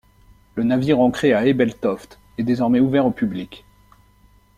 Le 0.55 0.63
navire 0.63 0.99
ancré 0.99 1.31
à 1.31 1.45
Ebeltoft 1.45 2.19
est 2.39 2.43
désormais 2.43 2.79
ouvert 2.79 3.05
au 3.05 3.11
public. 3.11 3.65